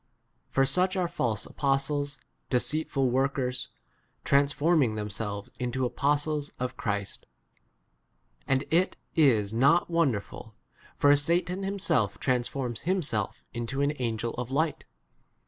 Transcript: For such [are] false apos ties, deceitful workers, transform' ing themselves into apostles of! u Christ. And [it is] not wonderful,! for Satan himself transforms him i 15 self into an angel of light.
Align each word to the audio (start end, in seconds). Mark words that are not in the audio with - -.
For 0.49 0.65
such 0.65 0.95
[are] 0.97 1.07
false 1.07 1.45
apos 1.45 1.85
ties, 1.87 2.17
deceitful 2.49 3.11
workers, 3.11 3.69
transform' 4.23 4.81
ing 4.81 4.95
themselves 4.95 5.51
into 5.59 5.85
apostles 5.85 6.49
of! 6.59 6.71
u 6.71 6.75
Christ. 6.75 7.27
And 8.47 8.63
[it 8.71 8.97
is] 9.15 9.53
not 9.53 9.91
wonderful,! 9.91 10.55
for 10.97 11.15
Satan 11.15 11.61
himself 11.61 12.17
transforms 12.19 12.79
him 12.79 12.97
i 12.97 13.01
15 13.01 13.01
self 13.03 13.43
into 13.53 13.81
an 13.81 13.93
angel 13.99 14.33
of 14.39 14.49
light. 14.49 14.85